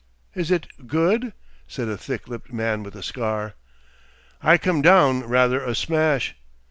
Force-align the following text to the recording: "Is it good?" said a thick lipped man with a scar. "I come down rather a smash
"Is 0.33 0.49
it 0.49 0.65
good?" 0.87 1.31
said 1.67 1.87
a 1.87 1.95
thick 1.95 2.27
lipped 2.27 2.51
man 2.51 2.81
with 2.81 2.95
a 2.95 3.03
scar. 3.03 3.53
"I 4.41 4.57
come 4.57 4.81
down 4.81 5.19
rather 5.27 5.63
a 5.63 5.75
smash 5.75 6.35